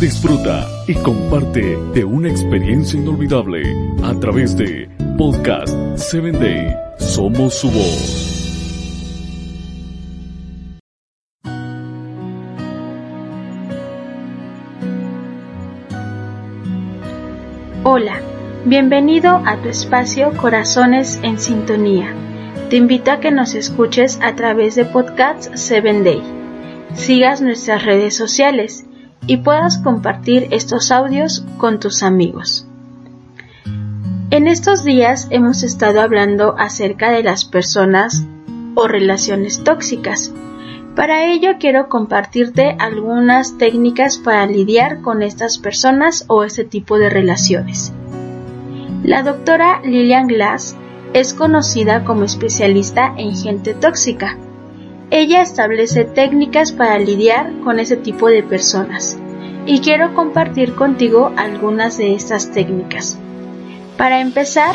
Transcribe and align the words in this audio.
Disfruta 0.00 0.68
y 0.86 0.94
comparte 0.96 1.78
de 1.94 2.04
una 2.04 2.28
experiencia 2.28 3.00
inolvidable 3.00 3.62
a 4.02 4.12
través 4.20 4.54
de 4.56 4.90
Podcast 5.16 5.74
7 5.96 6.32
Day. 6.32 6.76
Somos 6.98 7.54
su 7.54 7.70
voz. 7.70 8.34
Hola, 17.84 18.20
bienvenido 18.66 19.42
a 19.46 19.56
tu 19.62 19.68
espacio 19.68 20.32
Corazones 20.36 21.18
en 21.22 21.38
Sintonía. 21.38 22.12
Te 22.68 22.76
invito 22.76 23.10
a 23.10 23.20
que 23.20 23.30
nos 23.30 23.54
escuches 23.54 24.18
a 24.22 24.34
través 24.34 24.74
de 24.74 24.84
Podcast 24.84 25.54
7 25.54 26.02
Day. 26.02 26.22
Sigas 26.94 27.40
nuestras 27.40 27.84
redes 27.84 28.14
sociales 28.16 28.83
y 29.26 29.38
puedas 29.38 29.78
compartir 29.78 30.48
estos 30.50 30.90
audios 30.90 31.44
con 31.58 31.80
tus 31.80 32.02
amigos. 32.02 32.66
En 34.30 34.48
estos 34.48 34.84
días 34.84 35.28
hemos 35.30 35.62
estado 35.62 36.00
hablando 36.00 36.56
acerca 36.58 37.10
de 37.10 37.22
las 37.22 37.44
personas 37.44 38.24
o 38.74 38.88
relaciones 38.88 39.62
tóxicas. 39.62 40.32
Para 40.96 41.24
ello 41.26 41.52
quiero 41.58 41.88
compartirte 41.88 42.76
algunas 42.78 43.58
técnicas 43.58 44.18
para 44.18 44.46
lidiar 44.46 45.02
con 45.02 45.22
estas 45.22 45.58
personas 45.58 46.24
o 46.28 46.44
este 46.44 46.64
tipo 46.64 46.98
de 46.98 47.10
relaciones. 47.10 47.92
La 49.02 49.22
doctora 49.22 49.80
Lillian 49.84 50.26
Glass 50.26 50.76
es 51.12 51.34
conocida 51.34 52.04
como 52.04 52.24
especialista 52.24 53.14
en 53.16 53.36
gente 53.36 53.74
tóxica 53.74 54.36
ella 55.14 55.42
establece 55.42 56.04
técnicas 56.04 56.72
para 56.72 56.98
lidiar 56.98 57.52
con 57.62 57.78
ese 57.78 57.96
tipo 57.96 58.26
de 58.26 58.42
personas 58.42 59.16
y 59.64 59.78
quiero 59.78 60.12
compartir 60.12 60.74
contigo 60.74 61.32
algunas 61.36 61.98
de 61.98 62.16
estas 62.16 62.50
técnicas. 62.50 63.16
Para 63.96 64.20
empezar, 64.20 64.74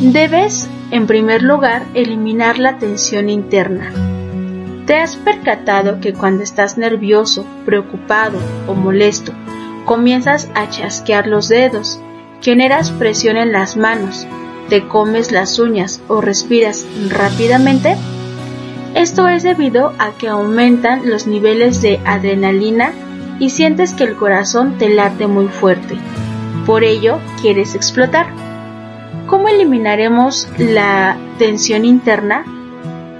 debes, 0.00 0.70
en 0.90 1.06
primer 1.06 1.42
lugar, 1.42 1.82
eliminar 1.92 2.58
la 2.58 2.78
tensión 2.78 3.28
interna. 3.28 3.92
¿Te 4.86 4.96
has 4.96 5.16
percatado 5.16 6.00
que 6.00 6.14
cuando 6.14 6.42
estás 6.42 6.78
nervioso, 6.78 7.44
preocupado 7.66 8.38
o 8.66 8.72
molesto, 8.72 9.32
comienzas 9.84 10.48
a 10.54 10.70
chasquear 10.70 11.26
los 11.26 11.50
dedos, 11.50 12.00
generas 12.40 12.90
presión 12.90 13.36
en 13.36 13.52
las 13.52 13.76
manos, 13.76 14.26
te 14.70 14.88
comes 14.88 15.30
las 15.30 15.58
uñas 15.58 16.00
o 16.08 16.22
respiras 16.22 16.86
rápidamente? 17.10 17.98
Esto 18.94 19.26
es 19.26 19.42
debido 19.42 19.92
a 19.98 20.12
que 20.12 20.28
aumentan 20.28 21.10
los 21.10 21.26
niveles 21.26 21.82
de 21.82 22.00
adrenalina 22.04 22.92
y 23.40 23.50
sientes 23.50 23.92
que 23.92 24.04
el 24.04 24.14
corazón 24.14 24.78
te 24.78 24.88
late 24.88 25.26
muy 25.26 25.48
fuerte. 25.48 25.96
Por 26.64 26.84
ello, 26.84 27.18
quieres 27.42 27.74
explotar. 27.74 28.26
¿Cómo 29.26 29.48
eliminaremos 29.48 30.48
la 30.58 31.16
tensión 31.38 31.84
interna? 31.84 32.44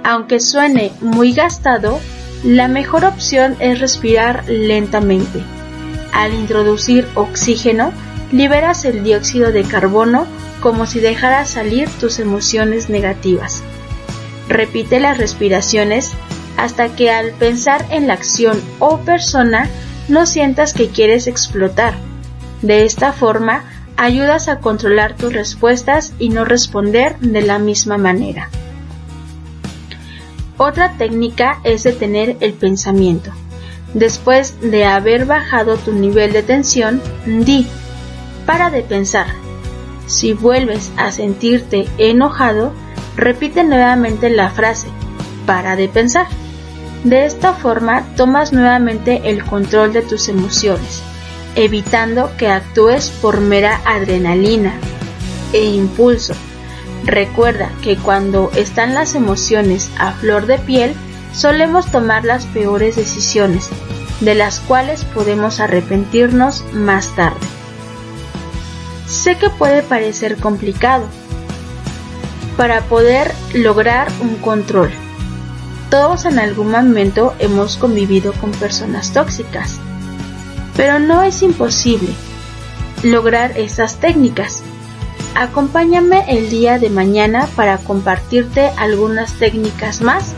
Aunque 0.03 0.39
suene 0.39 0.93
muy 1.01 1.33
gastado, 1.33 1.99
la 2.43 2.67
mejor 2.69 3.03
opción 3.03 3.57
es 3.59 3.79
respirar 3.79 4.45
lentamente. 4.47 5.43
Al 6.13 6.33
introducir 6.33 7.05
oxígeno, 7.15 7.91
liberas 8.31 8.85
el 8.85 9.03
dióxido 9.03 9.51
de 9.51 9.63
carbono 9.63 10.25
como 10.61 10.85
si 10.85 10.99
dejaras 10.99 11.49
salir 11.49 11.89
tus 11.99 12.19
emociones 12.19 12.89
negativas. 12.89 13.61
Repite 14.47 14.99
las 14.99 15.17
respiraciones 15.17 16.13
hasta 16.57 16.95
que 16.95 17.11
al 17.11 17.31
pensar 17.31 17.85
en 17.89 18.07
la 18.07 18.13
acción 18.13 18.61
o 18.79 18.99
persona 18.99 19.69
no 20.07 20.25
sientas 20.25 20.73
que 20.73 20.89
quieres 20.89 21.27
explotar. 21.27 21.95
De 22.61 22.85
esta 22.85 23.11
forma, 23.11 23.63
ayudas 23.97 24.47
a 24.47 24.59
controlar 24.59 25.15
tus 25.15 25.33
respuestas 25.33 26.13
y 26.19 26.29
no 26.29 26.45
responder 26.45 27.17
de 27.19 27.41
la 27.41 27.59
misma 27.59 27.97
manera. 27.97 28.49
Otra 30.57 30.93
técnica 30.97 31.59
es 31.63 31.83
detener 31.83 32.37
el 32.39 32.53
pensamiento. 32.53 33.31
Después 33.93 34.59
de 34.61 34.85
haber 34.85 35.25
bajado 35.25 35.77
tu 35.77 35.93
nivel 35.93 36.33
de 36.33 36.43
tensión, 36.43 37.01
di, 37.25 37.67
para 38.45 38.69
de 38.69 38.81
pensar. 38.81 39.27
Si 40.07 40.33
vuelves 40.33 40.91
a 40.97 41.11
sentirte 41.11 41.87
enojado, 41.97 42.73
Repite 43.15 43.63
nuevamente 43.63 44.29
la 44.29 44.49
frase, 44.49 44.87
para 45.45 45.75
de 45.75 45.87
pensar. 45.87 46.27
De 47.03 47.25
esta 47.25 47.53
forma 47.53 48.03
tomas 48.15 48.51
nuevamente 48.51 49.21
el 49.25 49.45
control 49.45 49.93
de 49.93 50.01
tus 50.01 50.27
emociones, 50.27 51.01
evitando 51.55 52.31
que 52.37 52.49
actúes 52.49 53.09
por 53.21 53.39
mera 53.41 53.79
adrenalina 53.85 54.73
e 55.53 55.63
impulso. 55.65 56.33
Recuerda 57.05 57.69
que 57.83 57.97
cuando 57.97 58.51
están 58.55 58.95
las 58.95 59.13
emociones 59.13 59.91
a 59.99 60.11
flor 60.13 60.47
de 60.47 60.57
piel, 60.57 60.95
solemos 61.33 61.91
tomar 61.91 62.25
las 62.25 62.45
peores 62.47 62.95
decisiones, 62.95 63.69
de 64.21 64.33
las 64.33 64.59
cuales 64.59 65.05
podemos 65.05 65.59
arrepentirnos 65.59 66.63
más 66.73 67.15
tarde. 67.15 67.45
Sé 69.05 69.37
que 69.37 69.49
puede 69.49 69.83
parecer 69.83 70.37
complicado, 70.37 71.05
para 72.57 72.81
poder 72.81 73.31
lograr 73.53 74.07
un 74.21 74.35
control. 74.35 74.91
Todos 75.89 76.25
en 76.25 76.39
algún 76.39 76.71
momento 76.71 77.33
hemos 77.39 77.77
convivido 77.77 78.33
con 78.33 78.51
personas 78.51 79.13
tóxicas, 79.13 79.79
pero 80.75 80.99
no 80.99 81.23
es 81.23 81.41
imposible 81.41 82.09
lograr 83.03 83.57
estas 83.57 83.97
técnicas. 83.97 84.61
Acompáñame 85.35 86.25
el 86.29 86.49
día 86.49 86.79
de 86.79 86.89
mañana 86.89 87.47
para 87.55 87.77
compartirte 87.77 88.71
algunas 88.77 89.33
técnicas 89.33 90.01
más 90.01 90.33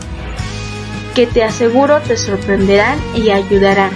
que 1.18 1.26
te 1.26 1.42
aseguro 1.42 2.00
te 2.02 2.16
sorprenderán 2.16 2.96
y 3.16 3.30
ayudarán. 3.30 3.90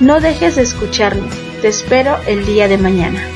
No 0.00 0.20
dejes 0.20 0.56
de 0.56 0.62
escucharme. 0.62 1.28
Te 1.60 1.68
espero 1.68 2.16
el 2.26 2.46
día 2.46 2.66
de 2.66 2.78
mañana. 2.78 3.35